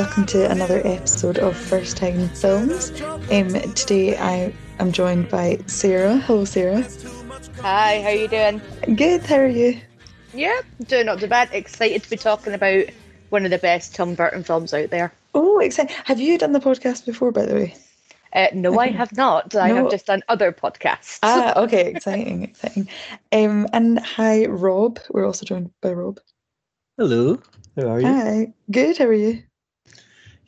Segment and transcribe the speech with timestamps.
[0.00, 2.90] and welcome to another episode of First Time Films.
[3.30, 6.16] Um, today I am joined by Sarah.
[6.16, 6.88] Hello, Sarah.
[7.60, 8.62] Hi, how are you doing?
[8.96, 9.22] Good.
[9.26, 9.78] How are you?
[10.32, 11.50] Yeah, doing not too bad.
[11.52, 12.86] Excited to be talking about
[13.28, 15.12] one of the best Tim Burton films out there.
[15.34, 15.94] Oh, exciting!
[16.06, 17.74] Have you done the podcast before, by the way?
[18.32, 19.54] Uh, no, I have not.
[19.54, 19.74] I No.
[19.76, 21.18] have just done other podcasts.
[21.22, 22.88] Ah, okay, exciting, exciting.
[23.32, 24.98] Um, and hi, Rob.
[25.10, 26.20] We're also joined by Rob.
[26.96, 27.38] Hello,
[27.76, 28.06] how are you?
[28.06, 28.52] Hi.
[28.70, 28.96] Good.
[28.96, 29.42] How are you?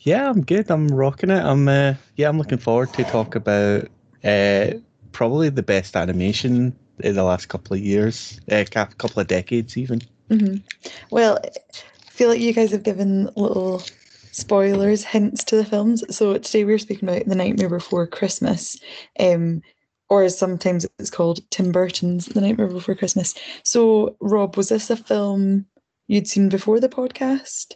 [0.05, 0.69] Yeah, I'm good.
[0.71, 1.43] I'm rocking it.
[1.43, 3.89] I'm uh, yeah, I'm looking forward to talk about
[4.25, 4.73] uh,
[5.13, 9.77] probably the best animation in the last couple of years, a uh, couple of decades
[9.77, 10.01] even.
[10.29, 10.57] hmm
[11.11, 11.51] Well, I
[12.11, 13.83] feel like you guys have given little
[14.33, 16.03] spoilers, hints to the films.
[16.15, 18.77] So today we're speaking about The Nightmare Before Christmas,
[19.21, 19.63] um,
[20.09, 23.35] or as sometimes it's called Tim Burton's The Nightmare Before Christmas.
[23.63, 25.67] So, Rob, was this a film
[26.09, 27.75] you'd seen before the podcast?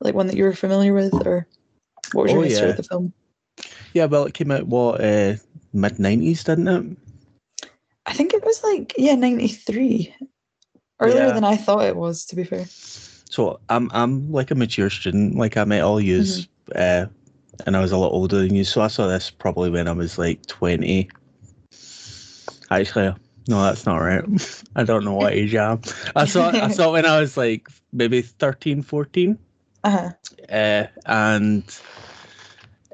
[0.00, 1.46] Like one that you were familiar with, or
[2.12, 2.70] what was your Oh, history yeah.
[2.70, 3.12] of the film?
[3.94, 5.34] Yeah, well, it came out what uh,
[5.72, 6.96] mid '90s, didn't it?
[8.06, 10.14] I think it was like, yeah, 93.
[11.00, 11.32] Earlier Yeah.
[11.32, 12.64] than I thought it was, to be fair.
[13.30, 15.36] So I'm I'm like a mature student.
[15.36, 17.06] Like I met all yous, uh,
[17.66, 18.64] and I was a lot older than you.
[18.64, 21.08] So I saw this probably when I was like 20.
[22.70, 23.14] Actually,
[23.48, 24.24] no, that's not right.
[24.76, 25.82] I don't know what age I am.
[26.16, 29.38] I saw I saw it when I was like maybe 13, 14.
[29.84, 30.10] Uh-huh.
[30.50, 31.62] uh, and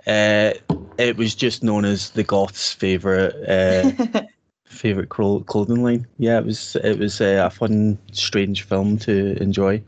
[0.06, 0.52] uh,
[0.98, 4.22] it was just known as the goth's favorite uh,
[4.66, 6.06] favorite clo- clothing line.
[6.18, 9.82] Yeah, it was it was uh, a fun, strange film to enjoy.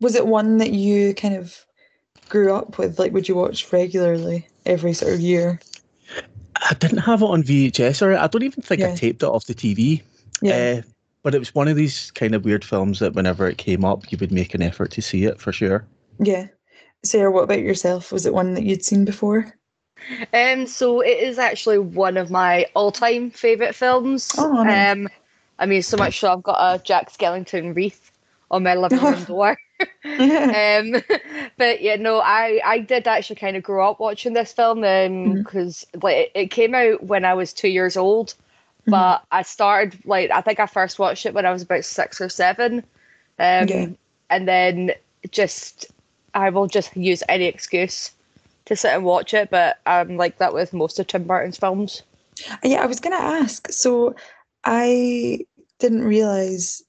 [0.00, 1.64] Was it one that you kind of
[2.28, 2.98] grew up with?
[2.98, 5.60] Like, would you watch regularly every sort of year?
[6.68, 8.92] I didn't have it on VHS, or I don't even think Yeah.
[8.92, 10.02] I taped it off the TV.
[10.42, 10.78] Yeah.
[10.78, 10.82] Uh,
[11.22, 14.10] but it was one of these kind of weird films that whenever it came up,
[14.10, 15.84] you would make an effort to see it for sure.
[16.24, 16.48] Yeah.
[17.04, 18.12] Sarah, what about yourself?
[18.12, 19.54] Was it one that you'd seen before?
[20.32, 24.30] Um, so it is actually one of my all-time favorite films.
[24.38, 24.92] Oh, nice.
[24.92, 25.08] Um,
[25.58, 28.10] I mean, so much so I've got a Jack Skellington wreath
[28.50, 29.58] on my living room door.
[30.14, 31.02] um,
[31.56, 35.86] but yeah, no, I I did actually kind of grow up watching this film because
[36.02, 38.34] like it, it came out when I was two years old,
[38.86, 38.90] Mhm.
[38.90, 42.20] but I started like I think I first watched it when I was about six
[42.20, 42.78] or seven,
[43.38, 43.86] um, Yeah.
[44.30, 44.92] and then
[45.30, 45.86] just
[46.34, 48.12] I will just use any excuse
[48.66, 49.50] to sit and watch it.
[49.50, 52.02] But I'm like that with most of Tim Burton's films.
[52.62, 53.70] yeah, I was going to ask.
[53.70, 54.14] So
[54.64, 55.40] I
[55.78, 56.82] didn't realize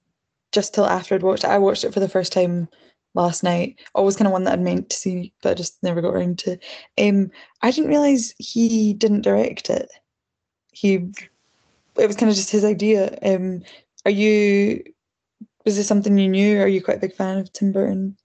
[0.52, 1.50] just till after I'd watched it.
[1.50, 2.68] I watched it for the first time
[3.13, 3.79] last night.
[3.96, 6.40] Always kind of one that I'd meant to see, but I just never got around
[6.40, 6.58] to.
[6.97, 7.31] Um,
[7.62, 9.91] I didn't realize he didn't direct it.
[10.72, 10.96] He,
[11.97, 13.18] it was kind of just his idea.
[13.23, 13.63] Um,
[14.06, 14.84] are you?
[15.66, 16.59] Was this something you knew?
[16.59, 18.18] Are you quite a big fan of Tim Burton?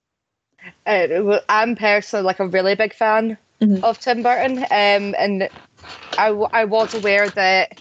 [0.87, 3.83] Uh, I'm personally like a really big fan Mhm.
[3.83, 5.49] of Tim Burton, um, and
[6.19, 7.79] I was aware that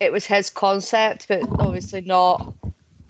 [0.00, 2.52] it was his concept, but obviously not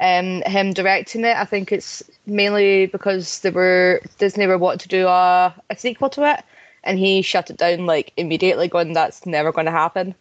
[0.01, 1.37] um, him directing it.
[1.37, 6.11] I think it's mainly because they were Disney were wanting to do a, a sequel
[6.11, 6.45] to it,
[6.85, 10.15] and he shut it down like immediately, going, "That's never going to happen."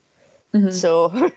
[0.54, 0.72] Mhm.
[0.72, 1.10] So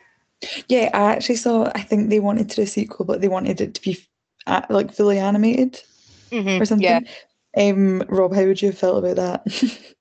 [0.69, 1.71] Yeah, I actually saw.
[1.75, 3.99] I think they wanted to do a sequel, but they wanted it to be
[4.47, 5.81] uh, like fully animated
[6.33, 6.85] mhm, or something.
[6.85, 7.01] yeah,
[7.57, 9.81] Um, Rob, how would you have felt about that?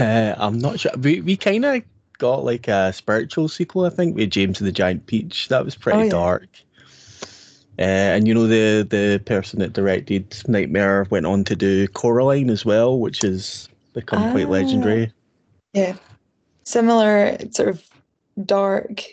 [0.00, 0.90] Uh, I'm not sure.
[0.98, 1.82] We we kind of
[2.18, 5.48] got like a spiritual sequel, I think, with James and the Giant Peach.
[5.48, 6.10] That was pretty Oh, yeah.
[6.10, 6.48] dark.
[7.78, 12.50] Uh, and you know the the person that directed Nightmare went on to do Coraline
[12.50, 14.50] as well, which has become quite Ah.
[14.50, 15.12] legendary.
[15.72, 15.94] yeah,
[16.64, 17.82] similar sort of
[18.44, 19.04] dark,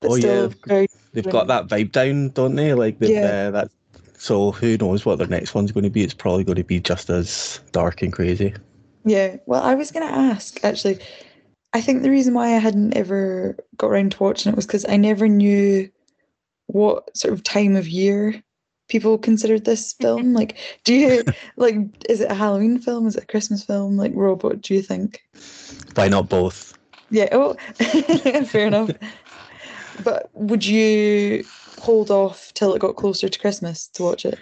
[0.00, 2.72] but Oh, yeah, they've- They've got that vibe down, don't they?
[2.74, 3.48] Like Yeah.
[3.48, 3.70] uh, that.
[4.18, 6.02] So who knows what their next one's going to be?
[6.02, 8.52] It's probably going to be just as dark and crazy.
[9.04, 9.36] Yeah.
[9.46, 10.98] Well, I was going to ask actually.
[11.72, 14.86] I think the reason why I hadn't ever got around to watching it was because
[14.88, 15.88] I never knew
[16.66, 18.42] what sort of time of year
[18.88, 20.34] people considered this film.
[20.34, 21.24] like, do you
[21.56, 21.76] like?
[22.08, 23.06] Is it a Halloween film?
[23.06, 23.96] Is it a Christmas film?
[23.96, 25.22] Like, Rob, what do you think?
[25.94, 26.76] Why not both?
[27.10, 27.28] Yeah.
[27.32, 27.54] Oh,
[28.46, 28.90] fair enough.
[30.02, 31.44] But would you
[31.78, 34.38] hold off till it got closer to Christmas to watch it?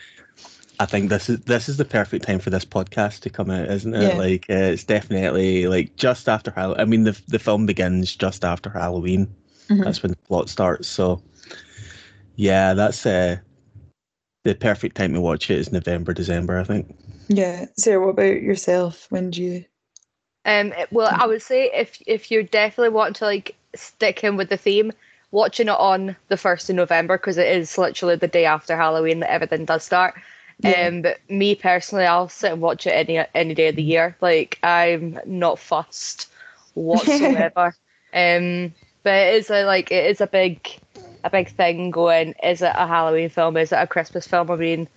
[0.78, 3.70] I think this is this is the perfect time for this podcast to come out,
[3.70, 4.02] isn't it?
[4.02, 4.18] Yeah.
[4.18, 6.80] Like uh, it's definitely like just after Halloween.
[6.80, 9.34] I mean, the the film begins just after Halloween.
[9.68, 9.84] Mhm.
[9.84, 10.86] That's when the plot starts.
[10.86, 11.22] So,
[12.36, 13.38] yeah, that's uh,
[14.44, 16.58] the perfect time to watch it is November, December.
[16.60, 16.94] I think.
[17.28, 17.66] Yeah.
[17.78, 19.06] Sarah, what about yourself?
[19.10, 19.64] When do you?
[20.44, 24.50] Um, well, I would say if if you're definitely wanting to like stick in with
[24.50, 24.92] the theme,
[25.36, 29.20] watching it on the first of November because it is literally the day after Halloween
[29.20, 30.14] that everything does start.
[30.60, 30.86] Yeah.
[30.86, 34.16] Um, but me personally, I'll sit and watch it any any day of the year.
[34.22, 36.30] Like I'm not fussed
[36.72, 37.76] whatsoever.
[38.14, 38.72] um,
[39.02, 40.66] but it is a like it is a big
[41.22, 42.32] a big thing going.
[42.42, 43.58] Is it a Halloween film?
[43.58, 44.50] Is it a Christmas film?
[44.50, 44.88] I mean,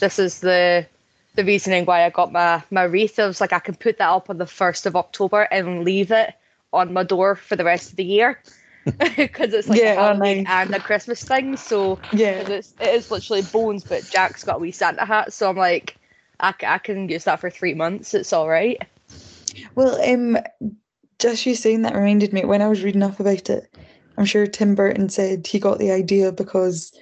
[0.00, 0.86] this is the
[1.34, 3.18] the reasoning why I got my my wreath.
[3.18, 6.10] I was like, I can put that up on the first of October and leave
[6.10, 6.32] it
[6.72, 8.40] on my door for the rest of the year
[9.16, 11.56] because it's like Yeah, a Halloween and a Christmas thing.
[11.56, 12.40] So Yeah.
[12.40, 15.96] it's, it is literally bones, but Jack's got a wee Santa hat, so I'm like,
[16.40, 18.14] I, I can use that for three months.
[18.14, 18.80] It's all right.
[19.74, 20.38] Well, um,
[21.18, 23.76] just you saying that reminded me when I was reading up about it.
[24.16, 26.92] I'm sure Tim Burton said he got the idea because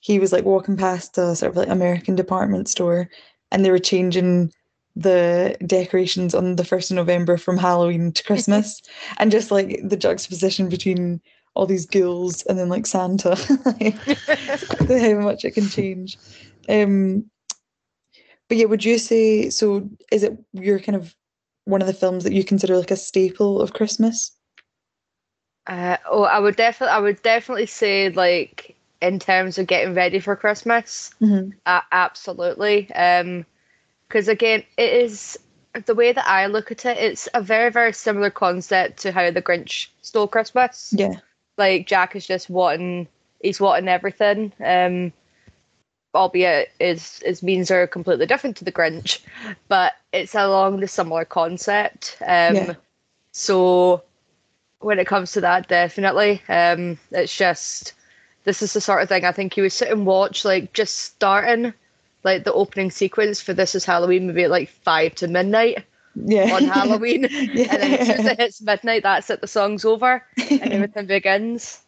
[0.00, 3.08] he was like walking past a sort of like American department store,
[3.50, 4.52] and they were changing
[4.96, 8.80] the decorations on the first of November from Halloween to Christmas,
[9.18, 11.20] and just like the juxtaposition between
[11.54, 13.36] all these ghouls and then like Santa,
[14.88, 16.18] how much it can change.
[16.68, 17.30] Um,
[18.48, 19.88] but yeah, would you say so?
[20.12, 21.14] Is it your kind of
[21.64, 24.32] one of the films that you consider like a staple of Christmas?
[25.66, 30.20] Uh, oh, I would definitely, I would definitely say like in terms of getting ready
[30.20, 31.50] for Christmas, Mm-hmm.
[31.66, 32.92] uh, absolutely.
[32.92, 33.46] Um,
[34.08, 35.38] because again, it is
[35.86, 36.98] the way that I look at it.
[36.98, 40.94] It's a very, very similar concept to how the Grinch stole Christmas.
[40.96, 41.16] Yeah,
[41.56, 43.08] like Jack is just wanting
[43.40, 44.52] he's wanting everything.
[44.64, 45.12] Um
[46.14, 49.20] albeit his his means are completely different to the Grinch.
[49.68, 52.16] But it's along the similar concept.
[52.20, 52.74] Um Yeah.
[53.32, 54.02] so
[54.78, 56.42] when it comes to that definitely.
[56.48, 57.94] Um it's just
[58.44, 60.98] this is the sort of thing I think you would sit and watch like just
[60.98, 61.72] starting
[62.24, 65.84] like the opening sequence for This Is Halloween maybe at like five to midnight
[66.14, 66.54] yeah.
[66.54, 67.28] on Halloween.
[67.30, 67.66] yeah.
[67.72, 71.06] And then as soon as it hits midnight, that's it, the song's over and everything
[71.06, 71.80] begins.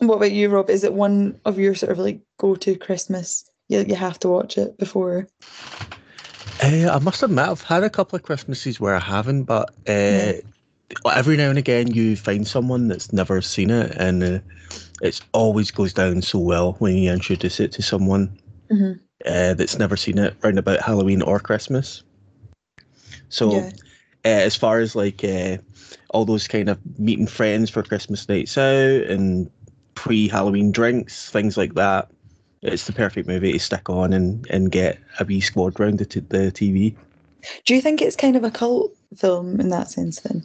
[0.00, 0.70] what about you, Rob?
[0.70, 3.48] Is it one of your sort of like go-to Christmas?
[3.68, 5.28] You you have to watch it before.
[6.62, 9.92] Uh, I must admit, I've had a couple of Christmases where I haven't, but uh,
[9.92, 10.32] Yeah.
[11.14, 14.38] every now and again you find someone that's never seen it, and uh,
[15.02, 18.30] it always goes down so well when you introduce it to someone
[18.72, 18.98] Mhm.
[19.26, 22.02] Uh, that's never seen it round about Halloween or Christmas.
[23.28, 23.70] So, Yeah.
[24.24, 25.58] uh, as far as like uh,
[26.10, 29.50] all those kind of meeting friends for Christmas nights out and
[29.94, 32.08] pre-Halloween drinks, things like that,
[32.62, 36.06] it's the perfect movie to stick on and, and get a wee squad round the,
[36.06, 36.94] t- the TV.
[37.66, 40.44] Do you think it's kind of a cult film in that sense then,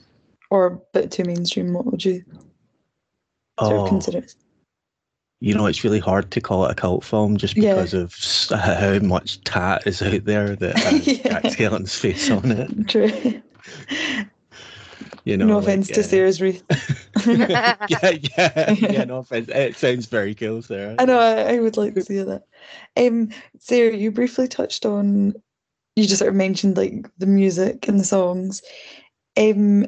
[0.51, 1.73] or a bit too mainstream?
[1.73, 2.23] What would you
[3.59, 4.35] sort of consider it?
[5.43, 7.73] You know, it's really hard to call it a cult film just Yeah.
[7.73, 8.15] because of
[8.57, 11.41] how much tat is out there that has Yeah.
[11.41, 12.87] Jack Skellington's face on it.
[12.87, 13.41] True.
[15.25, 16.63] You know, no like, offense to Sarah's Wreath.
[17.27, 19.03] yeah, yeah, yeah.
[19.03, 19.49] No offense.
[19.49, 20.95] It sounds very cool, Sarah.
[20.97, 21.19] I know.
[21.19, 22.43] I, I would like to see that.
[22.95, 23.29] Um,
[23.59, 25.33] Sarah, you briefly touched on.
[25.97, 28.61] You just sort of mentioned like the music and the songs.
[29.37, 29.87] Um,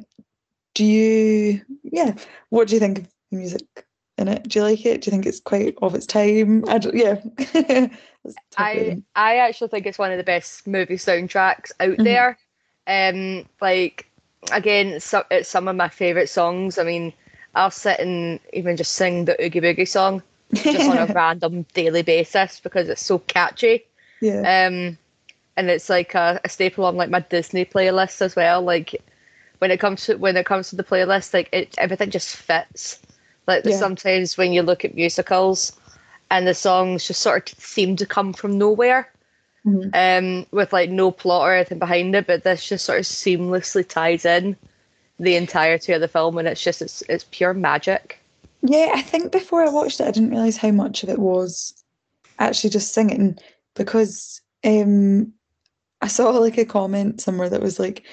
[0.73, 1.61] do you?
[1.83, 2.13] Yeah.
[2.49, 3.84] What do you think of the music
[4.17, 4.47] in it?
[4.47, 5.01] Do you like it?
[5.01, 6.63] Do you think it's quite of its time?
[6.67, 7.21] I don't, yeah.
[8.23, 9.01] Let's talk about I.
[9.15, 12.03] I actually think it's one of the best movie soundtracks out Mhm.
[12.03, 12.37] there.
[12.87, 14.09] Um, like
[14.51, 16.77] again, so, it's some of my favorite songs.
[16.77, 17.13] I mean,
[17.55, 20.21] I'll sit and even just sing the Oogie Boogie song
[20.69, 23.85] just on a random daily basis because it's so catchy.
[24.21, 24.39] yeah.
[24.67, 24.97] Um,
[25.57, 28.61] and it's like a, a staple on like my Disney playlist as well.
[28.61, 29.01] Like
[29.59, 32.99] when it comes to when it comes to the playlist, like it everything just fits.
[33.47, 33.77] Like Yeah.
[33.77, 35.73] sometimes when you look at musicals,
[36.31, 39.11] and the songs just sort of seem to come from nowhere,
[39.65, 39.91] Mhm.
[39.93, 43.87] um, with like no plot or anything behind it, but this just sort of seamlessly
[43.87, 44.57] ties in
[45.19, 48.19] the entirety of the film, and it's just it's it's pure magic.
[48.63, 51.73] Yeah, I think before I watched it, I didn't realize how much of it was
[52.39, 53.37] actually just singing
[53.75, 55.31] because um,
[56.01, 58.03] I saw like a comment somewhere that was like,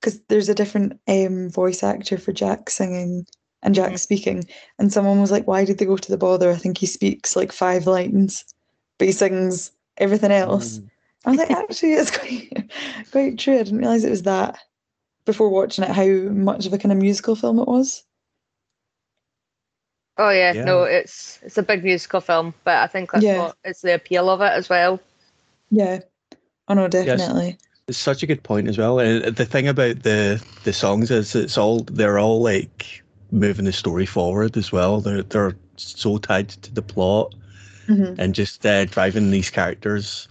[0.00, 3.26] because there's a different um, voice actor for Jack singing
[3.62, 3.98] and Jack Mhm.
[3.98, 4.44] speaking,
[4.78, 6.50] and someone was like, why did they go to the bother?
[6.50, 8.44] I think he speaks like five lines,
[8.98, 10.78] but he sings everything else.
[10.78, 10.90] Mm.
[11.24, 12.70] I was like, actually, it's quite
[13.12, 13.54] quite true.
[13.54, 14.58] I didn't realize it was that
[15.24, 15.90] before watching it.
[15.90, 18.02] How much of a kind of musical film it was.
[20.18, 20.64] Oh yeah, Yeah.
[20.64, 23.38] no, it's it's a big musical film, but I think that's Yeah.
[23.38, 25.00] what it's the appeal of it as well.
[25.70, 26.00] Yeah.
[26.68, 27.56] Oh no, definitely.
[27.88, 28.98] It's such a good point as well.
[28.98, 33.01] And the thing about the the songs is it's all they're all like
[33.32, 35.00] moving the story forward as well.
[35.00, 37.34] They're they're so tied to the plot
[37.88, 38.16] Mhm.
[38.18, 40.28] and just uh, driving these characters.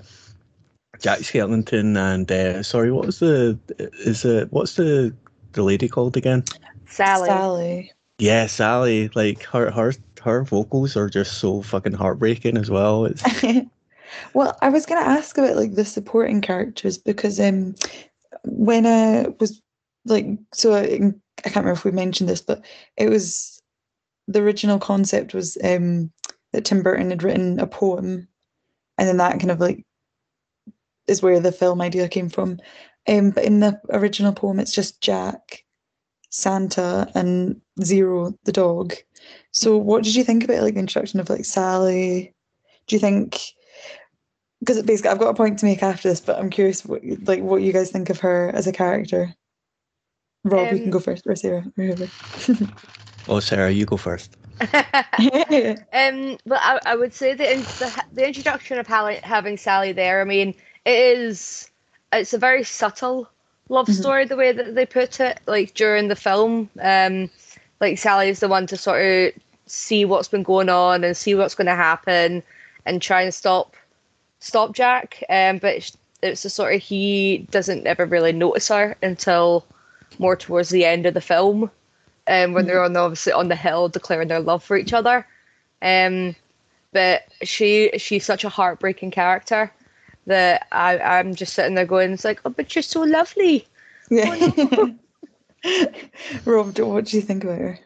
[1.02, 3.58] Jack Skellington and uh, sorry, what was the
[4.06, 5.14] is it what's the
[5.54, 6.44] the lady called again?
[6.88, 7.28] Sally.
[7.28, 7.92] Sally.
[8.20, 9.10] Yeah, Sally.
[9.16, 13.06] Like her her her vocals are just so fucking heartbreaking as well.
[13.06, 13.24] It's
[14.34, 17.76] Well, I was going to ask about like the supporting characters because um,
[18.44, 19.62] when I was
[20.06, 21.14] like, so I,
[21.46, 22.64] I can't remember if we mentioned this, but
[22.98, 23.62] it was
[24.28, 26.12] the original concept was um
[26.54, 28.28] that Tim Burton had written a poem,
[28.98, 29.86] and then that kind of like
[31.08, 32.60] is where the film idea came from.
[33.08, 35.64] Um, but in the original poem, it's just Jack,
[36.30, 38.94] Santa, and Zero the dog.
[39.52, 42.34] So, what did you think about like the introduction of like Sally?
[42.88, 43.40] Do you think?
[44.60, 47.42] Because basically, I've got a point to make after this, but I'm curious, what, like,
[47.42, 49.36] what you guys think of her as a character.
[50.44, 52.08] Rob, you can Um, go first, or Sarah, or whoever.
[53.28, 54.36] Oh, Sarah, you go first.
[55.94, 59.92] Um, but I, I would say the, in, the the introduction of Hallie, having Sally
[59.92, 60.22] there.
[60.22, 60.56] I mean,
[60.86, 61.70] it is
[62.14, 63.30] it's a very subtle
[63.70, 63.94] love Mhm.
[63.94, 65.40] story the way that they put it.
[65.48, 67.30] Like during the film, um,
[67.82, 69.34] like Sally is the one to sort of
[69.66, 72.42] see what's been going on and see what's going to happen
[72.86, 73.76] and try and stop
[74.40, 75.24] stop Jack.
[75.30, 79.66] Um, but it's, it's the sort of he doesn't ever really notice her until
[80.20, 81.70] more towards the end of the film
[82.28, 85.26] um, when they're on obviously on the hill declaring their love for each other.
[85.82, 86.36] Um,
[86.94, 89.72] but she she's such a heartbreaking character
[90.28, 93.66] that I I'm just sitting there going, it's like, oh, but you're so lovely.
[94.10, 94.36] yeah.
[96.46, 97.80] Rob, what do you think about her?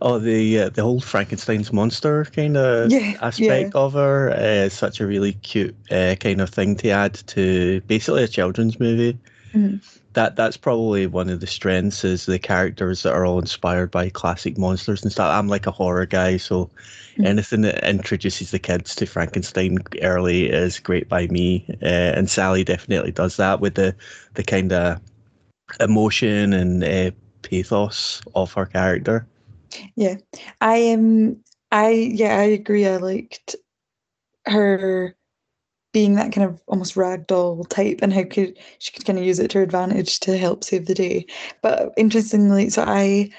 [0.00, 4.72] Oh, the uh, the whole Frankenstein's monster kind of Yeah, aspect of her uh, is
[4.72, 9.18] such a really cute uh, kind of thing to add to basically a children's movie.
[9.54, 9.80] Mhm.
[10.14, 14.10] That that's probably one of the strengths is the characters that are all inspired by
[14.10, 15.32] classic monsters and stuff.
[15.32, 16.70] I'm like a horror guy, so
[17.18, 17.26] Mhm.
[17.26, 21.64] anything that introduces the kids to Frankenstein early is great by me.
[21.82, 23.94] Uh, and Sally definitely does that with the
[24.34, 25.00] the kind of
[25.80, 27.10] emotion and uh,
[27.42, 29.26] pathos of her character.
[29.96, 30.16] Yeah,
[30.60, 32.86] I um I yeah, I agree.
[32.86, 33.56] I liked
[34.46, 35.16] her
[35.92, 39.38] being that kind of almost ragdoll type and how could she could kind of use
[39.38, 41.26] it to her advantage to help save the day.
[41.62, 43.30] But interestingly, so I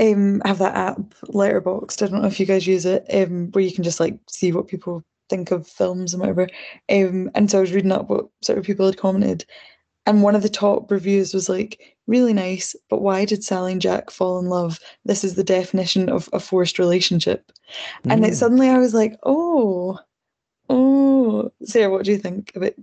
[0.00, 2.02] um have that app Letterboxd.
[2.02, 4.52] I don't know if you guys use it, um, where you can just like see
[4.52, 6.48] what people think of films and whatever.
[6.90, 9.44] Um, and so I was reading up what sort of people had commented,
[10.06, 13.80] and one of the top reviews was like, really nice, but why did Sally and
[13.80, 14.78] Jack fall in love?
[15.04, 17.50] This is the definition of a forced relationship.
[18.08, 18.36] And it Mm.
[18.36, 19.98] suddenly I was like, oh,
[21.64, 22.76] Sarah, what do you think of it?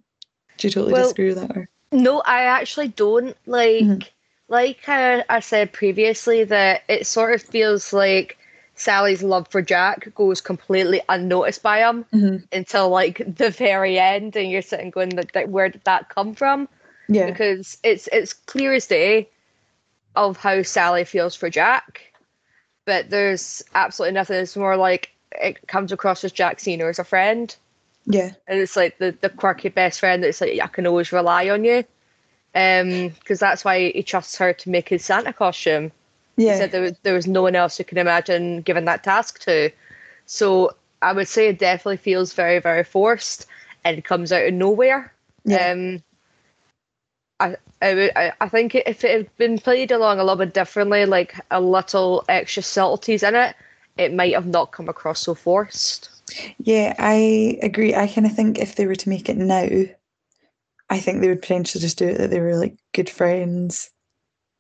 [0.58, 1.58] Do you totally Well, disagree with that?
[1.58, 1.70] Or?
[1.91, 3.84] No, I actually don't like.
[3.84, 4.08] Mhm.
[4.48, 8.38] Like I, I said previously, that it sort of feels like
[8.75, 12.44] Sally's love for Jack goes completely unnoticed by him Mhm.
[12.51, 16.36] until like the very end, and you're sitting going, "That that- "Where did that come
[16.36, 16.68] from?"
[17.08, 17.27] Yeah.
[17.27, 19.30] Because it's it's clear as day
[20.15, 22.01] of how Sally feels for Jack,
[22.86, 24.38] but there's absolutely nothing.
[24.38, 27.56] It's more like it comes across as Jack seeing her as a friend.
[28.05, 28.31] Yeah.
[28.48, 31.63] and it's like the, the quirky best friend that's like I can always rely on
[31.63, 31.84] you,
[32.55, 35.91] um, because that's why he trusts her to make his Santa costume.
[36.46, 36.58] He Yeah.
[36.58, 39.72] said there was there was no one else who could imagine giving that task to.
[40.25, 43.48] So I would say it definitely feels very very forced
[43.86, 45.13] and it comes out of nowhere.
[45.46, 45.72] Yeah.
[45.72, 46.03] Um,
[47.39, 50.53] I I, would, I I think if it had been played along a little bit
[50.53, 53.55] differently, like a little extra subtleties in it,
[53.98, 56.11] it might have not come across so forced.
[56.60, 57.96] Yeah, I agree.
[57.96, 59.68] I kind of think if they were to make it now,
[60.90, 63.90] I think they would potentially just do it that they were like good friends.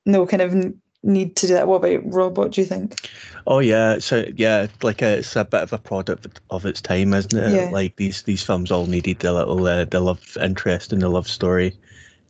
[0.05, 0.73] No kind of
[1.03, 1.67] need to do that.
[1.67, 2.37] What about Rob?
[2.37, 3.09] What do you think?
[3.47, 7.13] Oh yeah, so yeah, like a, it's a bit of a product of its time,
[7.13, 7.51] isn't it?
[7.53, 7.69] Yeah.
[7.71, 11.27] Like these these films all needed the little uh, the love interest and the love
[11.27, 11.77] story.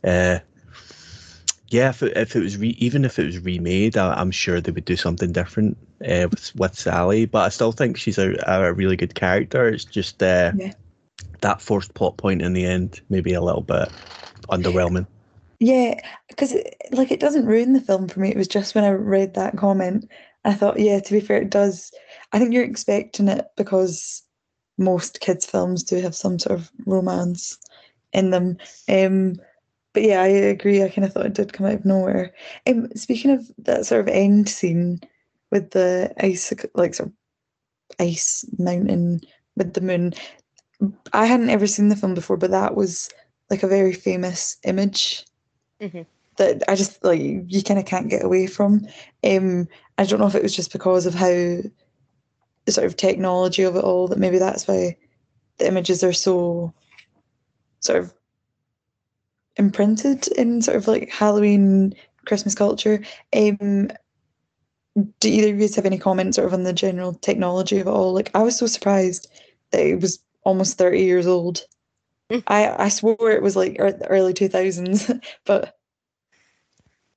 [0.04, 0.38] Uh,
[1.72, 4.60] yeah, if it, if it was re- even if it was remade, I, I'm sure
[4.60, 5.76] they would do something different
[6.06, 7.26] uh, with with Sally.
[7.26, 9.68] But I still think she's a, a really good character.
[9.68, 10.72] It's just uh, Yeah.
[11.40, 13.88] that forced plot point in the end, maybe a little bit
[14.50, 15.06] underwhelming.
[15.60, 15.94] Yeah,
[16.28, 16.54] because
[16.90, 18.30] like it doesn't ruin the film for me.
[18.30, 20.10] It was just when I read that comment,
[20.44, 21.92] I thought, yeah, to be fair, it does.
[22.32, 24.24] I think you're expecting it because
[24.76, 27.58] most kids' films do have some sort of romance
[28.12, 28.58] in them.
[28.88, 29.36] Um,
[29.92, 30.82] but yeah, I agree.
[30.82, 32.34] I kind of thought it did come out of nowhere.
[32.66, 35.00] Um, speaking of that sort of end scene
[35.50, 37.14] with the ice, like sort of
[38.00, 39.20] ice mountain
[39.56, 40.14] with the moon,
[41.12, 43.10] I hadn't ever seen the film before, but that was
[43.50, 45.24] like a very famous image
[45.80, 46.06] Mhm.
[46.36, 48.86] that I just like you kind of can't get away from.
[49.22, 49.68] Um,
[49.98, 53.76] I don't know if it was just because of how the sort of technology of
[53.76, 54.96] it all that maybe that's why
[55.58, 56.72] the images are so
[57.80, 58.14] sort of
[59.56, 61.94] imprinted in sort of like Halloween
[62.26, 63.02] Christmas culture.
[63.34, 63.90] Um,
[65.20, 67.90] do either of you have any comments sort of on the general technology of it
[67.90, 68.12] all?
[68.12, 69.28] Like I was so surprised
[69.70, 71.66] that it was almost 30 years old.
[72.30, 72.42] Mm.
[72.46, 75.10] I I swore it was like early 2000s,
[75.44, 75.76] but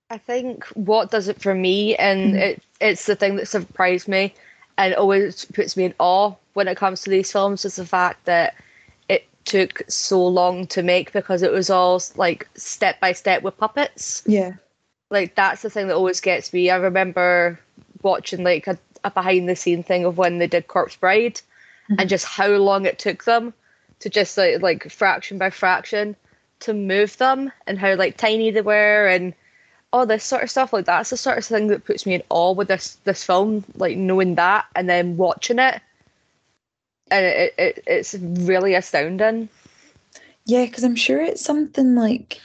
[0.09, 2.39] I think what does it for me, and Mhm.
[2.39, 4.33] it it's the thing that surprised me,
[4.77, 8.25] and always puts me in awe when it comes to these films, is the fact
[8.25, 8.55] that
[9.45, 14.23] took so long to make because it was all like step by step with puppets.
[14.25, 14.53] yeah.
[15.11, 16.69] Like that's the thing that always gets me.
[16.71, 17.59] I remember
[18.01, 21.39] watching like a, a behind the scene thing of when they did Corpse Bride,
[21.89, 21.99] Mhm.
[21.99, 23.53] and just how long it took them
[23.99, 26.15] to just like like fraction by fraction
[26.61, 29.33] to move them, and how like tiny they were, and
[29.93, 30.73] all this sort of stuff.
[30.73, 33.63] Like that's the sort of thing that puts me in awe with this this film.
[33.75, 35.79] Like knowing that and then watching it,
[37.11, 39.49] and it, it it's really astounding.
[40.45, 42.39] Yeah, because I'm sure it's something like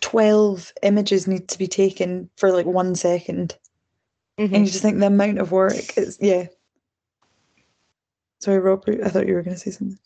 [0.00, 3.56] 12 images need to be taken for like one second.
[4.38, 4.54] Mhm.
[4.54, 6.46] And you just think the amount of work is, yeah.
[8.40, 9.98] Sorry, Rob, I thought you were going to say something.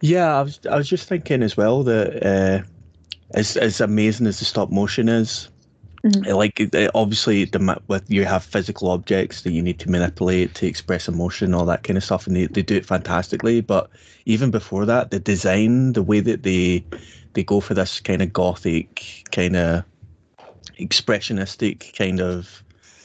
[0.00, 2.62] Yeah, I was I was just thinking as well that uh,
[3.34, 5.49] as as amazing as the stop motion is,
[6.04, 6.28] Mhm.
[6.28, 10.54] uh, like it- obviously the with you have physical objects that you need to manipulate
[10.54, 13.60] to express emotion, all that kind of stuff, and they, they do it fantastically.
[13.60, 13.90] But
[14.26, 16.86] even before that, the design, the way that they
[17.34, 19.84] they go for this kind of gothic, kind of
[20.80, 22.64] expressionistic kind of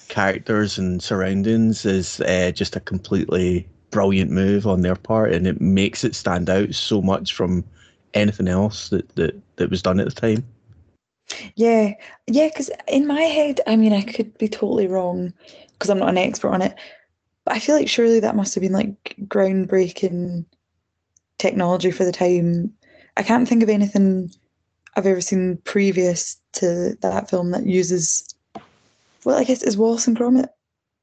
[0.10, 5.62] characters and surroundings is uh, just a completely brilliant move on their part, and it
[5.62, 7.66] makes it stand out so much from
[8.14, 10.46] anything else that that, that was done at the time.
[11.56, 11.94] Yeah,
[12.28, 15.34] yeah, because in my head, I mean, I could be totally wrong
[15.74, 16.76] because I'm not an expert on it,
[17.46, 20.46] but I feel like surely that must have been like groundbreaking
[21.38, 22.72] technology for the time.
[23.18, 24.32] I can't think of anything
[24.96, 28.34] I've ever seen previous to that film that uses.
[29.24, 30.50] Well, I guess is Wallace and Gromit.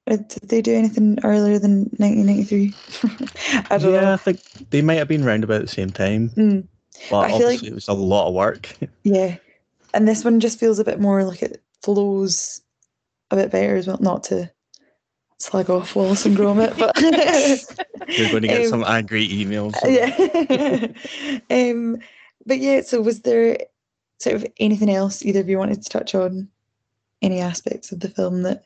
[0.09, 2.75] Uh, Did they do anything earlier than 1993?
[3.71, 4.13] I don't yeah, know.
[4.15, 6.67] I think they might have been round about the same time, Mm.
[7.11, 8.75] but I feel like- obviously it was a lot of work.
[9.05, 9.37] Yeah.
[9.95, 12.63] And this one just feels a bit more like it flows
[13.31, 13.99] a bit better as well.
[14.01, 14.51] Not to
[15.39, 16.97] slag off Wallace and Gromit, but
[18.17, 19.75] You're going to get Um, some angry emails.
[19.85, 20.87] yeah.
[21.71, 21.99] um,
[22.47, 23.59] but yeah, so was there
[24.19, 26.49] sort of anything else either of you wanted to touch on?
[27.21, 28.65] Any aspects of the film that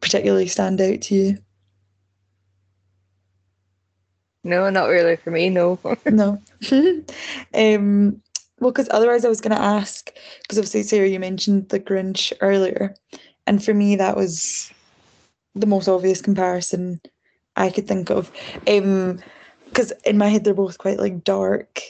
[0.00, 1.38] particularly stand out to you?
[4.44, 5.48] No, not really for me.
[5.48, 5.78] No.
[6.06, 6.40] No.
[7.54, 8.20] um,
[8.62, 12.32] well, because otherwise I was going to ask, because obviously, Sarah, you mentioned The Grinch
[12.40, 12.94] earlier.
[13.46, 14.72] And for me, that was
[15.56, 17.00] the most obvious comparison
[17.56, 18.30] I could think of.
[18.64, 21.80] Because in my head, they're both quite like dark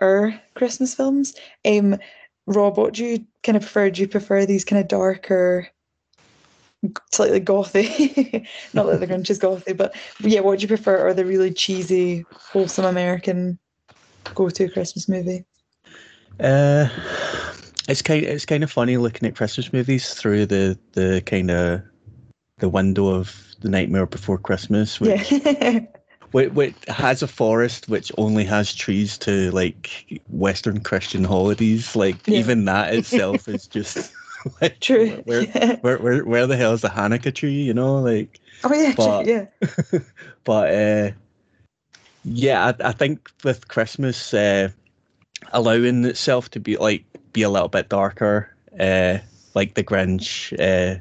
[0.00, 1.34] er Christmas films.
[1.64, 1.98] Um,
[2.46, 3.90] Rob, what do you kind of prefer?
[3.90, 5.66] Do you prefer these kind of darker,
[7.10, 8.46] slightly gothy?
[8.72, 11.04] Not that The Grinch is gothy, but yeah, what do you prefer?
[11.04, 13.58] Or the really cheesy, wholesome American
[14.34, 15.44] go-to Christmas movie?
[16.40, 16.88] Uh,
[17.88, 21.82] it's kind it's kind of funny looking at Christmas movies through the the kind of
[22.58, 25.80] the window of the Nightmare Before Christmas, which, Yeah.
[26.32, 31.94] which, which has a forest which only has trees to like Western Christian holidays.
[31.94, 32.38] Like Yeah.
[32.40, 34.12] even that itself is just
[34.60, 35.22] like True.
[35.24, 35.76] Where, Yeah.
[35.82, 37.52] where where where the hell is the Hanukkah tree?
[37.62, 38.40] You know, like.
[38.64, 39.32] Oh yeah, but- true.
[39.32, 39.98] Yeah.
[40.44, 41.10] but uh,
[42.24, 44.70] yeah, I, I think with Christmas uh,
[45.52, 49.18] allowing itself to be like be a little bit darker, uh,
[49.54, 50.98] like the Grinch uh,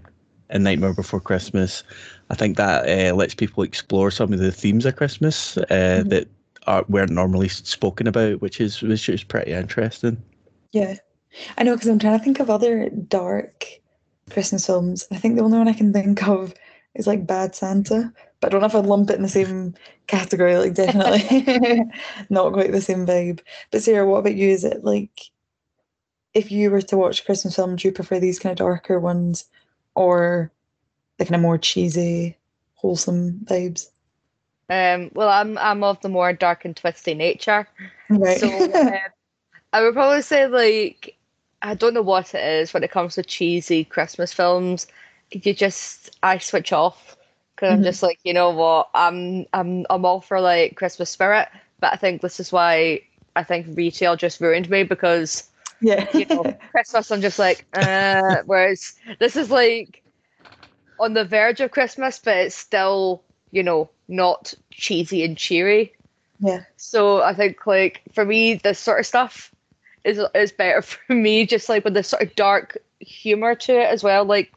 [0.49, 1.83] and Nightmare Before Christmas,
[2.29, 6.09] I think that uh, lets people explore some of the themes of Christmas uh, Mhm.
[6.09, 6.27] that
[6.67, 10.21] are weren't normally spoken about, which is which is pretty interesting.
[10.71, 10.95] Yeah.
[11.57, 13.65] I know because I'm trying to think of other dark
[14.29, 15.07] Christmas films.
[15.12, 16.53] I think the only one I can think of
[16.95, 19.73] is like Bad Santa, but I don't know if I'd lump it in the same
[20.08, 20.58] category.
[20.58, 21.84] Like definitely
[22.29, 23.39] not quite the same vibe.
[23.71, 24.49] But Sarah, what about you?
[24.49, 25.21] Is it like
[26.34, 28.99] if you were to watch a Christmas film, do you prefer these kind of darker
[28.99, 29.45] ones
[29.95, 30.51] or
[31.17, 32.38] the kind of more cheesy,
[32.75, 33.88] wholesome vibes?
[34.69, 35.12] Um.
[35.13, 37.67] Well, I'm I'm of the more dark and twisty nature.
[38.10, 38.39] Right.
[38.39, 38.47] So
[38.88, 38.93] um,
[39.73, 41.17] I would probably say like
[41.62, 44.88] I don't know what it is when it comes to cheesy Christmas films.
[45.34, 47.17] You just I switch off
[47.56, 47.84] because I'm Mhm.
[47.84, 51.98] just like you know what I'm I'm I'm all for like Christmas spirit, but I
[51.98, 53.02] think this is why
[53.36, 55.50] I think retail just ruined me because
[55.82, 56.06] yeah.
[56.13, 60.04] you know Christmas I'm just like uh, whereas this is like
[61.00, 65.93] on the verge of Christmas, but it's still you know not cheesy and cheery.
[66.39, 66.63] yeah.
[66.78, 69.54] So I think like for me, this sort of stuff
[70.04, 71.46] is is better for me.
[71.46, 74.52] Just like with this sort of dark humor to it as well, like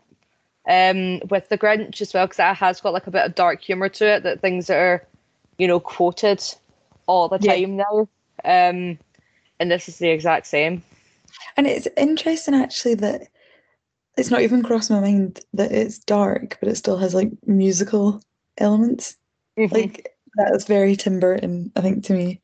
[0.69, 3.63] um with the Grinch as well, because that has got like a bit of dark
[3.63, 4.23] humor to it.
[4.23, 5.07] That things that are,
[5.59, 6.43] you know, quoted
[7.07, 7.55] all the Yeah.
[7.55, 8.09] time now.
[8.45, 8.99] Um,
[9.59, 10.83] and this is the exact same.
[11.57, 13.29] And it's interesting actually that
[14.17, 18.23] it's not even crossed my mind that it's dark, but it still has like musical
[18.59, 19.17] elements.
[19.59, 19.73] Mhm.
[19.73, 22.41] Like that's very Tim Burton, I think, to me.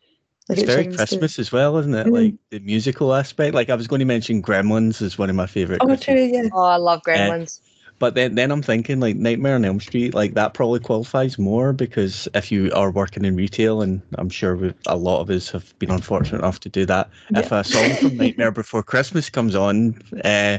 [0.48, 2.06] Like It's it very shines Christmas as well, isn't it?
[2.06, 2.12] Mhm.
[2.12, 3.54] Like the musical aspect.
[3.54, 5.80] Like I was going to mention Gremlins is one of my favorite.
[5.82, 6.48] Oh, Christmas true, yeah.
[6.52, 7.60] oh, I love Gremlins.
[7.98, 11.72] But then, then I'm thinking like Nightmare on Elm Street, like that probably qualifies more
[11.72, 15.50] because if you are working in retail, and I'm sure we a lot of us
[15.50, 17.10] have been unfortunate enough to do that.
[17.30, 20.58] If a song from Nightmare Before Christmas comes on uh,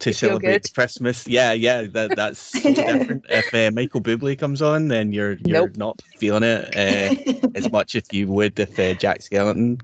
[0.00, 0.72] to celebrate.
[0.74, 3.26] Christmas, yeah, yeah, that that's totally different.
[3.28, 5.76] If uh, Michael Bublé comes on, then you're you're Nope.
[5.76, 9.80] not feeling it uh, as much as you would if uh, Jack Skellington.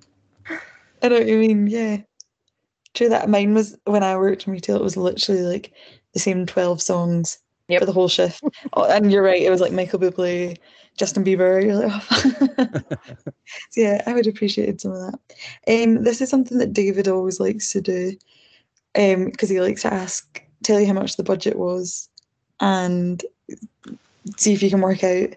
[1.02, 1.98] I know what you mean, yeah.
[2.94, 5.72] True that mine was when I worked in retail, it was literally like
[6.16, 7.80] the same 12 songs Yep.
[7.80, 8.42] for the whole shift.
[8.72, 10.56] oh, and you're right, it was like Michael Bublé,
[10.96, 11.62] Justin Bieber.
[11.62, 12.80] You're like, oh.
[13.70, 15.18] so yeah, I would appreciate some of that.
[15.68, 18.16] Um, this is something that David always likes to do
[18.96, 22.08] um, because he likes to ask, tell you how much the budget was
[22.60, 23.22] and
[24.36, 25.30] see if you can work out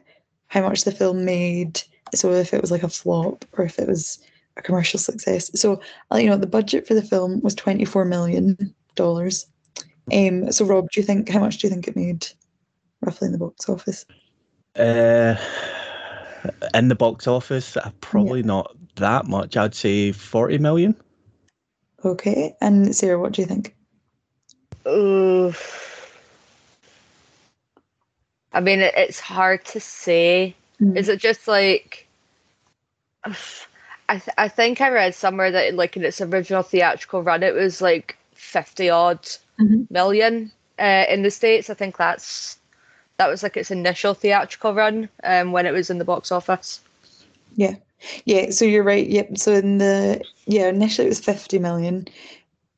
[0.47, 1.81] how much the film made.
[2.13, 4.19] So if it was like a flop or if it was
[4.55, 5.49] a commercial success.
[5.59, 9.47] So I'll let you know the budget for the film was twenty four million dollars.
[10.11, 12.27] Um, so Rob, do you think how much do you think it made
[13.01, 14.05] roughly in the box office?
[14.75, 15.35] Uh,
[16.73, 19.57] in the box office, uh, probably not that much.
[19.57, 20.95] I'd say 40 million.
[22.03, 23.75] Okay, and Sarah, what do you think?
[24.87, 25.53] Ooh.
[28.53, 30.55] I mean, it's hard to say.
[30.81, 30.97] Mm.
[30.97, 32.07] Is it just like?
[34.09, 37.53] I th- I think I read somewhere that like in its original theatrical run, it
[37.53, 39.19] was like fifty odd
[39.59, 39.89] Mhm.
[39.91, 41.69] million uh, in the states.
[41.69, 42.57] I think that's
[43.17, 46.81] that was like its initial theatrical run um, when it was in the box office.
[47.55, 47.75] Yeah,
[48.25, 48.51] yeah.
[48.51, 49.07] so you're right.
[49.07, 49.37] Yep.
[49.37, 52.07] So in the yeah, initially it was fifty million,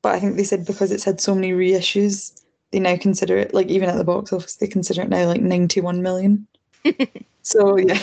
[0.02, 2.42] but I think they said because it's had so many reissues,
[2.72, 5.42] they now consider it like even at the box office, they consider it now like
[5.42, 6.48] ninety one million.
[7.44, 8.00] so yeah,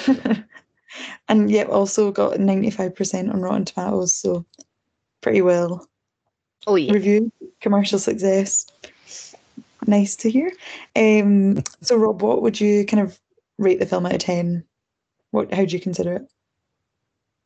[1.28, 4.46] and yeah, also got ninety five percent on Rotten Tomatoes, so
[5.20, 5.88] pretty well
[6.66, 6.92] Oh yeah.
[6.92, 8.66] reviewed, commercial success.
[9.86, 10.52] Nice to hear.
[10.96, 13.18] Um, so Rob, what would you kind of
[13.58, 14.64] rate the film out of ten?
[15.30, 16.22] What how do you consider it?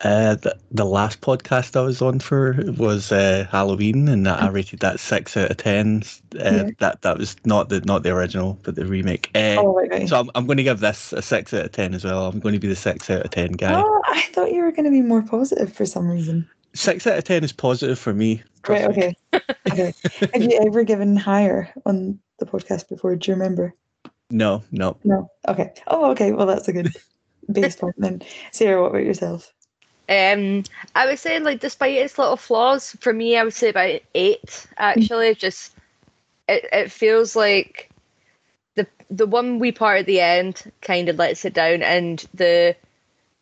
[0.01, 4.81] Uh, the, the last podcast I was on for was uh, Halloween, and I rated
[4.81, 6.03] that six out of ten.
[6.35, 6.71] Uh, Yeah.
[6.81, 9.31] That that was not the not the original, but the remake.
[9.35, 10.09] Uh, Oh, right, right.
[10.09, 12.27] So I'm, I'm going to give this a six out of ten as well.
[12.27, 13.81] I'm going to be the six out of ten guy.
[13.81, 16.49] Oh, I thought you were going to be more positive for some reason.
[16.75, 18.43] Six out of ten is positive for me.
[18.67, 19.15] Right, okay.
[19.71, 19.93] okay.
[20.33, 23.17] Have you ever given higher on the podcast before?
[23.17, 23.75] Do you remember?
[24.31, 24.97] No, no.
[25.05, 25.31] No.
[25.49, 25.73] Okay.
[25.89, 26.33] Oh, okay.
[26.33, 26.95] Well, that's a good
[27.53, 28.23] base point then.
[28.51, 29.53] Sarah, what about yourself?
[30.09, 34.01] Um, I would say like despite its little flaws, for me, I would say about
[34.15, 34.67] eight.
[34.79, 35.75] Actually, just
[36.49, 37.91] it, it feels like
[38.75, 42.75] the the one wee part at the end kind of lets it down, and the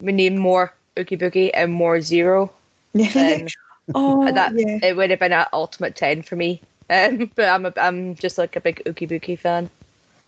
[0.01, 2.53] we need more Oogie Boogie and more Zero.
[2.95, 3.47] Yeah.
[3.93, 4.79] Oh, that yeah.
[4.85, 6.63] it would have been an ultimate ten for me.
[6.91, 9.69] Um, but I'm a, I'm just like a big Oogie Boogie fan.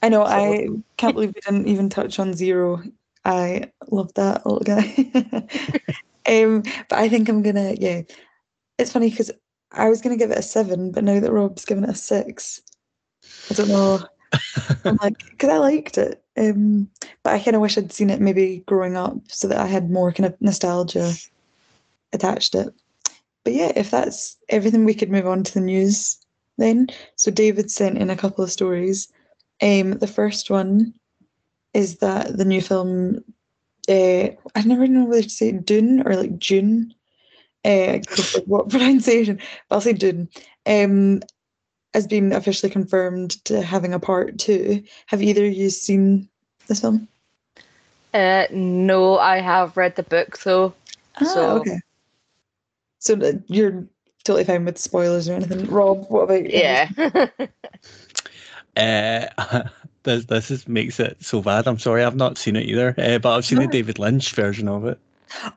[0.03, 0.25] I know.
[0.25, 2.83] so- I can't believe we didn't even touch on Zero.
[3.25, 4.93] I love that little guy.
[6.27, 7.75] um, but I think I'm gonna.
[7.79, 8.03] Yeah,
[8.79, 9.31] it's funny because
[9.71, 12.63] I was gonna give it a seven, but now that Rob's given it a six,
[13.49, 14.01] I don't know.
[14.85, 16.21] I'm like, because I liked it.
[16.37, 16.91] Um,
[17.23, 19.91] but I kind of wish I'd seen it maybe growing up so that I had
[19.91, 21.13] more kind of nostalgia
[22.13, 22.73] attached it.
[23.45, 26.17] But yeah, if that's everything, we could move on to the news
[26.59, 26.89] then.
[27.17, 29.09] So David sent in a couple of stories.
[29.61, 30.95] Um, the first one
[31.75, 33.25] is that the new film,
[33.89, 36.95] uh, I never know whether to say Dune or like June.
[37.65, 37.99] Uh,
[38.47, 39.41] what pronunciation?
[39.69, 40.29] But I'll say Dune.
[40.67, 41.23] Um,
[41.95, 44.83] has been officially confirmed to having a part two.
[45.07, 46.29] Have either of you seen
[46.67, 47.07] this film?
[48.15, 50.75] Uh, no, I have read the book though.
[51.21, 51.81] Ah, So- okay.
[53.03, 53.85] So you're
[54.23, 55.67] totally fine with spoilers or anything.
[55.67, 56.59] Rob, what about you?
[56.59, 56.89] Yeah.
[58.75, 59.27] Uh,
[60.05, 61.67] this this is, makes it so bad.
[61.67, 62.95] I'm sorry, I've not seen it either.
[62.97, 64.99] Uh, but I've seen the David Lynch version of it.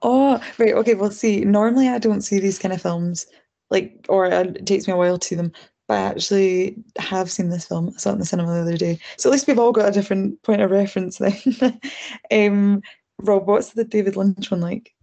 [0.01, 0.73] Oh, right.
[0.73, 0.95] Okay.
[0.95, 3.25] Well, see, normally I don't see these kind of films,
[3.69, 5.53] like, or uh, it takes me a while to them.
[5.87, 7.93] But I actually have seen this film.
[7.95, 8.99] I saw it in the cinema the other day.
[9.15, 11.79] So at least we've all got a different point of reference then.
[12.31, 12.81] um,
[13.19, 14.94] Rob, what's the David Lynch one like?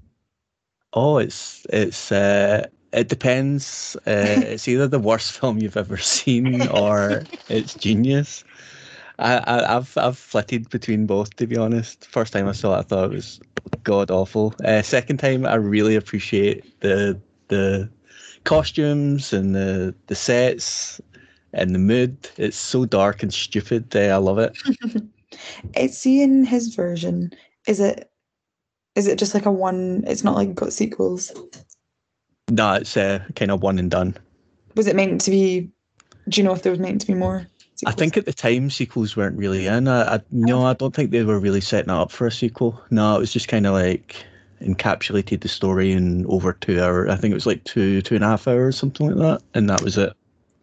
[0.95, 3.97] Oh, it's it's uh, it depends.
[4.07, 8.45] Uh, it's either the worst film you've ever seen or it's genius.
[9.19, 12.07] I, I've I've flitted between both to be honest.
[12.07, 13.41] First time I saw it, I thought it was
[13.85, 14.55] god awful.
[14.65, 17.91] Uh, second time, I really appreciate the the
[18.45, 21.01] costumes and the the sets
[21.55, 22.31] and the mood.
[22.39, 23.95] It's so dark and stupid.
[23.97, 24.57] Uh, I love it.
[25.75, 27.33] It's seeing his version.
[27.67, 28.12] Is it?
[28.95, 30.05] Is it just like a one?
[30.07, 31.33] It's not like got sequels.
[32.51, 34.17] No, it's uh, kind of one and done.
[34.77, 35.71] Was it meant to be?
[36.29, 37.47] Do you know if there was meant to be more?
[37.85, 39.89] I think at the time sequels weren't really in.
[39.89, 42.81] I, I no, I don't think they were really setting it up for a sequel.
[42.91, 44.25] No, it was just kind of like
[44.61, 47.11] encapsulated the story in over two hours.
[47.11, 49.69] I think it was like two two and a half hours, something like that, and
[49.71, 50.13] that was it.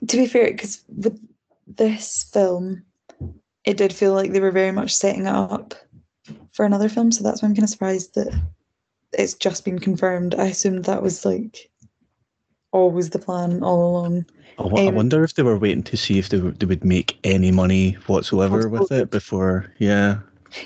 [0.07, 1.19] to be fair, because with
[1.67, 2.83] this film,
[3.65, 5.73] it did feel like they were very much setting it up
[6.59, 7.09] for another film.
[7.09, 8.37] So that's why I'm kind of surprised that
[9.13, 10.35] it's just been confirmed.
[10.35, 11.69] I assumed that was like
[12.73, 14.25] always the plan all along.
[14.57, 16.65] I, wo- I Um, wonder if they were waiting to see if they, w- they
[16.65, 19.73] would make any money whatsoever with it before.
[19.77, 20.19] Yeah,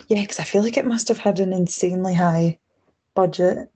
[0.07, 2.57] Yeah, because I feel like it must have had an insanely high
[3.13, 3.69] budget.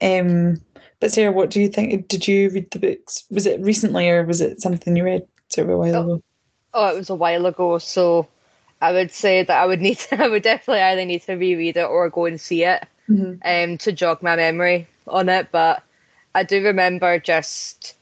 [0.00, 0.62] Um,
[0.98, 2.08] but Sarah, what do you think?
[2.08, 3.24] Did you read the books?
[3.30, 6.02] Was it recently or was it something you read sort of a while Oh.
[6.04, 6.22] ago?
[6.72, 8.26] Oh, it was a while ago, so
[8.80, 11.76] I would say that I would need to, I would definitely either need to reread
[11.76, 13.40] it or go and see it Mhm.
[13.44, 15.48] um to jog my memory on it.
[15.52, 15.82] But
[16.34, 17.94] I do remember just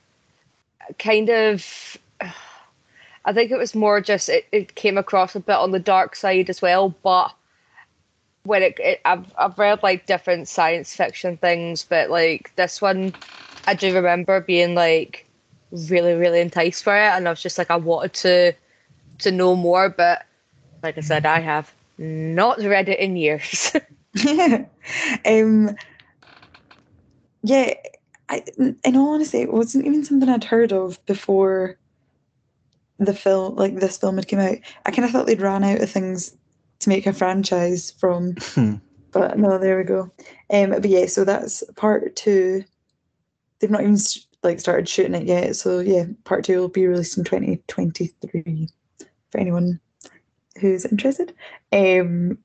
[0.99, 1.97] kind of
[3.25, 6.17] I think it was more just it, it came across a bit on the dark
[6.17, 7.33] side as well, but
[8.45, 13.13] when it, it I've I've read like different science fiction things, but like this one
[13.67, 15.27] I do remember being like
[15.71, 18.53] really, really enticed for it and I was just like I wanted to
[19.21, 20.25] to know more, but
[20.83, 23.75] like I said, I have not read it in years.
[24.15, 24.65] yeah.
[25.27, 25.77] um,
[27.43, 27.75] yeah,
[28.29, 31.79] I, in all honesty, it wasn't even something I'd heard of before
[32.99, 34.57] the film, like this film had come out.
[34.85, 36.37] I kind of thought they'd ran out of things
[36.81, 38.75] to make a franchise from, Hmm.
[39.13, 40.11] but no, there we go.
[40.51, 42.65] Um, but yeah, so that's part two.
[43.59, 43.99] They've not even
[44.43, 48.09] like started shooting it yet, so yeah, part two will be released in twenty twenty
[48.21, 48.69] three
[49.31, 49.81] for anyone
[50.59, 51.35] who's interested.
[51.73, 52.39] Um,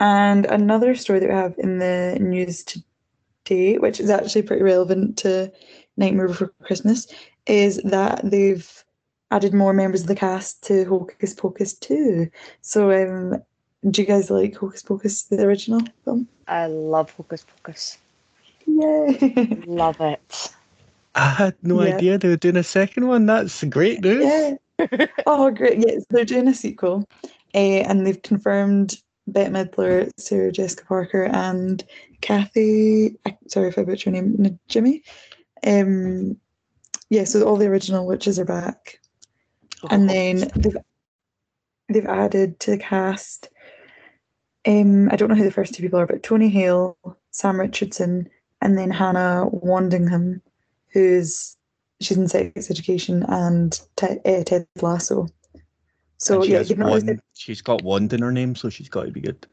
[0.00, 5.16] and another story that we have in the news today, which is actually pretty relevant
[5.18, 5.52] to
[5.96, 7.06] Nightmare Before Christmas,
[7.46, 8.84] is that they've
[9.30, 12.28] added more members of the cast to Hocus Pocus 2.
[12.60, 13.42] So, um,
[13.90, 16.28] do you guys like Hocus Pocus, the original film?
[16.48, 17.98] I love Hocus Pocus.
[18.66, 19.58] Yay!
[19.66, 20.52] Love it.
[21.14, 21.96] I had no Yeah.
[21.96, 23.26] idea they were doing a second one.
[23.26, 24.24] That's great news.
[24.24, 24.54] yeah.
[25.26, 25.78] Oh, great.
[25.86, 27.06] Yes, they're doing a sequel.
[27.54, 31.84] Uh, and they've confirmed Bette Midler, Sarah Jessica Parker, and
[32.20, 33.16] Kathy.
[33.48, 34.58] Sorry if I butcher your name.
[34.68, 35.02] Jimmy.
[35.66, 36.36] Um,
[37.10, 38.98] yeah, so all the original witches are back,
[39.90, 40.76] and then they've
[41.88, 43.48] they've added to the cast.
[44.66, 46.96] Um, I don't know who the first two people are, but Tony Hale,
[47.30, 48.28] Sam Richardson,
[48.60, 50.40] and then Hannah Wandingham,
[50.88, 51.56] who's
[52.00, 55.28] she's in Sex Education and Ted, uh, Ted Lasso.
[56.22, 58.88] So she yeah, has you've not wand, she's got wand in her name, so she's
[58.88, 59.46] got to be good.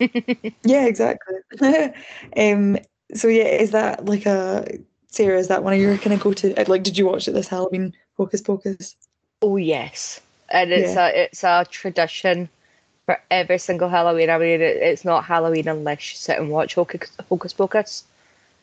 [0.62, 1.36] Yeah, exactly.
[2.36, 2.78] um,
[3.14, 5.38] so yeah, is that like a Sarah?
[5.38, 6.54] Is that one of your kind of go to?
[6.68, 7.94] Like, did you watch it this Halloween?
[8.16, 8.94] Hocus Pocus.
[9.42, 12.48] Oh yes, and it's a it's a tradition
[13.06, 14.30] for every single Halloween.
[14.30, 18.04] I mean, it, it's not Halloween unless you sit and watch Hocus, Hocus Pocus.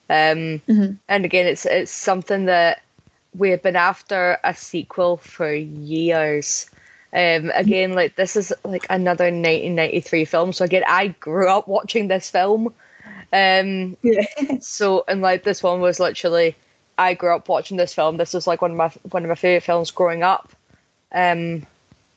[0.09, 0.99] Um, Mhm.
[1.09, 2.81] and again, it's it's something that
[3.35, 6.67] we've been after a sequel for years.
[7.15, 10.53] Um, again, like this is like another 1993 film.
[10.53, 12.73] So again, I grew up watching this film.
[13.33, 14.25] Um, Yeah.
[14.61, 16.55] so and like this one was literally
[16.97, 18.17] I grew up watching this film.
[18.17, 20.53] This was like one of my one of my favorite films growing up.
[21.13, 21.65] Um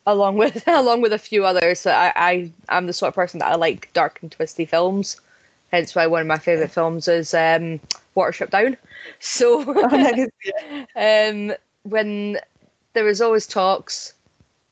[0.06, 1.80] along with along with a few others.
[1.80, 5.20] So I, I I'm the sort of person that I like dark and twisty films.
[5.72, 7.80] Hence why one of my favorite films is um
[8.16, 8.76] Watership Down.
[9.20, 10.28] So Oh,
[10.96, 11.52] um,
[11.84, 12.38] when
[12.94, 14.14] there was always talks,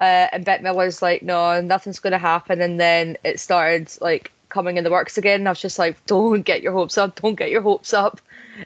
[0.01, 4.33] uh, and Bette Midler's like, no, nothing's going to happen, and then it started like
[4.49, 5.41] coming in the works again.
[5.41, 8.21] And I was just like, don't get your hopes up, don't get your hopes up,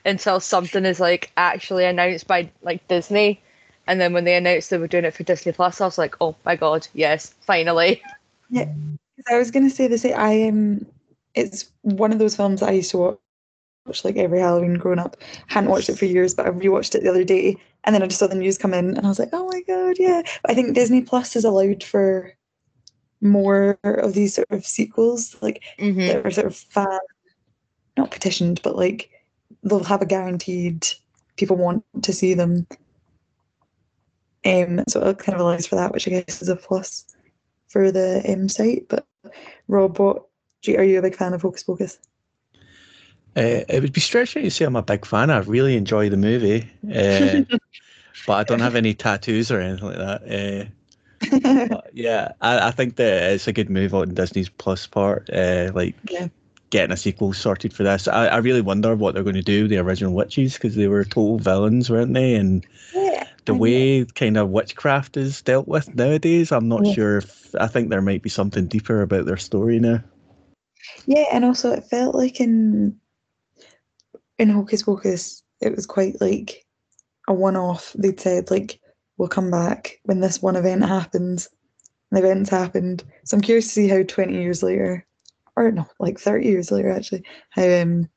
[0.05, 3.41] until something is like actually announced by like Disney,
[3.87, 6.15] and then when they announced they were doing it for Disney Plus, I was like,
[6.21, 8.03] oh my god, yes, finally.
[8.49, 8.69] Yeah.
[9.29, 10.15] I was gonna say the same.
[10.17, 10.87] I am.
[11.35, 13.19] It's one of those films I used to watch,
[13.87, 15.17] watch like every Halloween growing up.
[15.49, 18.07] Hadn't watched it for years, but I rewatched it the other day, and then I
[18.07, 20.23] just saw the news come in, and I was like, oh my god, yeah.
[20.43, 22.33] But I think Disney Plus is allowed for
[23.21, 26.99] more of these sort of sequels, like hmm that are sort of fan,
[27.97, 29.11] not petitioned, but like
[29.63, 30.87] they'll have a guaranteed
[31.37, 32.67] people want to see them.
[34.45, 37.05] Um, so it kind of allows for that, which I guess is a plus.
[37.69, 38.89] for the um, site.
[38.89, 39.07] But
[39.69, 40.27] Rob, what
[40.69, 41.99] are you a big fan of Hocus Pocus?
[43.37, 45.31] Uh, it would be stretching to say I'm a big fan.
[45.31, 47.43] I really enjoy the movie, uh,
[48.27, 50.23] but I don't have any tattoos or anything like that.
[50.23, 50.71] Uh,
[51.93, 55.29] yeah, I, I think that it's a good move on Disney's Plus part.
[55.31, 56.29] Uh, like Yeah.
[56.71, 58.09] getting a sequel sorted for this.
[58.09, 60.89] I, I really wonder what they're going to do with the original witches because they
[60.89, 62.35] were total villains, weren't they?
[62.37, 66.95] And Yeah, the way kind of witchcraft is dealt with nowadays, I'm not Yeah.
[66.95, 70.03] sure if I think there might be something deeper about their story now.
[71.07, 73.00] Yeah, and also it felt like in
[74.41, 76.65] in Hocus Pocus, it was quite like
[77.29, 77.93] a one-off.
[77.97, 78.81] They'd said like,
[79.19, 81.49] "We'll come back when this one event happens."
[82.11, 85.07] And the events happened, so I'm curious to see how twenty years later,
[85.57, 88.09] or no, like thirty years later, actually, how um,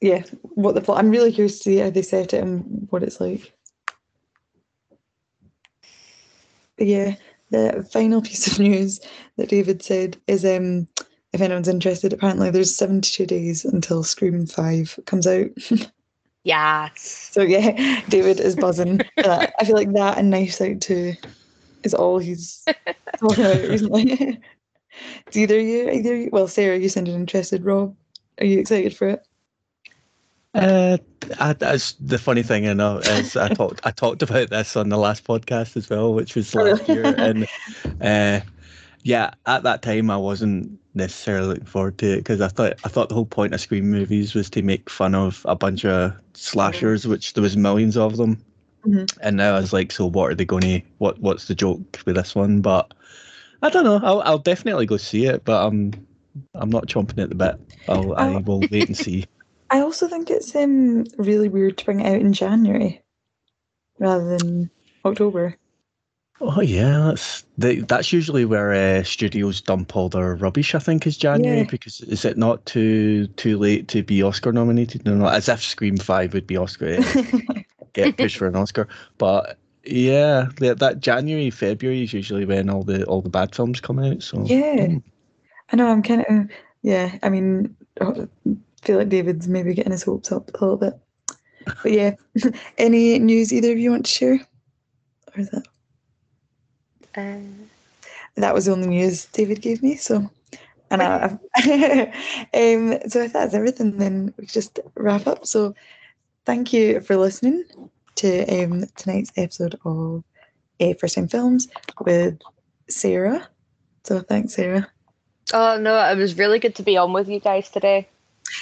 [0.00, 0.98] yeah, what the plot.
[0.98, 3.52] I'm really curious to see how they set it and what it's like.
[6.78, 7.16] But yeah,
[7.50, 9.00] the final piece of news
[9.36, 10.86] that David said is um
[11.36, 15.48] if anyone's interested, apparently there's 72 days until Scream 5 comes out.
[16.44, 17.30] Yes.
[17.32, 18.98] so yeah, David is buzzing.
[18.98, 19.52] for that.
[19.58, 21.14] I feel like that and Knives Out 2
[21.82, 22.64] is all he's
[23.18, 24.40] talking about recently.
[25.26, 27.64] it's either you, either you, well, Sarah, you sounded interested.
[27.64, 27.96] Rob,
[28.38, 29.26] are you excited for it?
[30.54, 30.98] Uh,
[31.40, 34.88] I, that's the funny thing, you know, is I talked I talked about this on
[34.88, 37.48] the last podcast as well, which was Oh, last year, and
[38.00, 38.38] uh,
[39.02, 42.88] yeah, at that time I wasn't necessarily looking forward to it because I thought I
[42.88, 46.14] thought the whole point of Scream movies was to make fun of a bunch of
[46.34, 48.38] slashers, which there was millions of them,
[48.86, 49.06] Mhm.
[49.20, 51.80] and now I was like, so what are they going to what What's the joke
[52.06, 52.60] with this one?
[52.62, 52.92] But
[53.62, 54.00] I don't know.
[54.02, 55.92] I'll I'll definitely go see it, but I'm
[56.54, 57.56] I'm not chomping at the bit.
[57.88, 58.42] I'll I Oh.
[58.44, 59.24] will wait and see.
[59.70, 63.02] I also think it's um really weird to bring it out in January
[63.98, 64.70] rather than
[65.04, 65.56] October.
[66.40, 70.74] Oh yeah, that's they, that's usually where uh, studios dump all their rubbish.
[70.74, 71.64] I think is January Yeah.
[71.70, 75.04] because is it not too too late to be Oscar nominated?
[75.06, 77.60] No, no, as if Scream Five would be Oscar uh,
[77.94, 78.86] get pushed for an Oscar.
[79.16, 83.80] But yeah, that, that January February is usually when all the all the bad films
[83.80, 84.22] come out.
[84.22, 84.76] So Yeah.
[84.88, 85.02] mm.
[85.72, 86.50] I know I'm kind of
[86.82, 87.16] yeah.
[87.22, 88.12] I mean, I
[88.82, 90.94] feel like David's maybe getting his hopes up a little bit.
[91.82, 92.14] But yeah,
[92.78, 94.34] any news either of you want to share?
[95.34, 95.66] Or is that
[97.16, 97.38] Uh,
[98.36, 99.96] that was the only news David gave me?
[99.96, 100.30] So,
[100.90, 101.24] and I,
[102.54, 105.46] um, so if that's everything, then we just wrap up.
[105.46, 105.74] So,
[106.44, 107.64] thank you for listening
[108.16, 110.24] to um tonight's episode of
[110.80, 111.68] a First Time Films
[112.00, 112.38] with
[112.88, 113.48] Sarah.
[114.04, 114.88] So thanks, Sarah.
[115.52, 118.08] oh no, it was really good to be on with you guys today.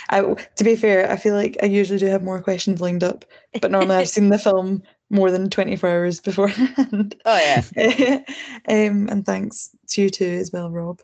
[0.08, 3.24] I, to be fair, I feel like I usually do have more questions lined up,
[3.60, 7.14] but normally I've seen the film more than 24 hours beforehand.
[7.26, 7.62] Oh yeah.
[8.68, 11.00] um, and thanks to you too as well, Rob.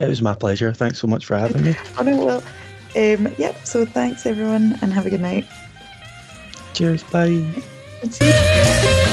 [0.00, 0.72] it was my pleasure.
[0.72, 1.74] Thanks so much for having me.
[1.98, 2.42] Oh no, well,
[2.96, 3.66] um, yep.
[3.66, 5.46] So thanks everyone, and have a good night.
[6.74, 7.02] Cheers.
[7.04, 7.44] Bye.
[8.10, 9.12] See you.